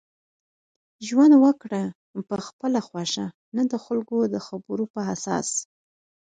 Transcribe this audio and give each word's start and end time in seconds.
ژوند 1.07 1.33
وکړه 1.43 1.81
په 2.27 2.35
خپله 2.47 2.79
خوښه 2.87 3.25
نه 3.55 3.63
دخلکو 3.73 4.17
دخبرو 4.37 4.85
په 4.93 5.01
اساس 5.13 5.49